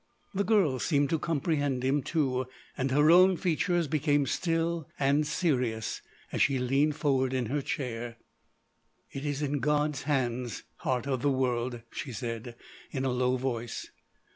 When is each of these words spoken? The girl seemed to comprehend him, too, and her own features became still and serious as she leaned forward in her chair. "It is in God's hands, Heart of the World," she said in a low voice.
The 0.33 0.43
girl 0.43 0.79
seemed 0.79 1.11
to 1.11 1.19
comprehend 1.19 1.83
him, 1.83 2.01
too, 2.01 2.47
and 2.75 2.89
her 2.89 3.11
own 3.11 3.37
features 3.37 3.87
became 3.87 4.25
still 4.25 4.89
and 4.97 5.27
serious 5.27 6.01
as 6.31 6.41
she 6.41 6.57
leaned 6.57 6.95
forward 6.95 7.33
in 7.35 7.45
her 7.45 7.61
chair. 7.61 8.17
"It 9.11 9.23
is 9.27 9.43
in 9.43 9.59
God's 9.59 10.01
hands, 10.01 10.63
Heart 10.77 11.05
of 11.05 11.21
the 11.21 11.29
World," 11.29 11.83
she 11.91 12.11
said 12.13 12.55
in 12.89 13.05
a 13.05 13.11
low 13.11 13.37
voice. 13.37 13.91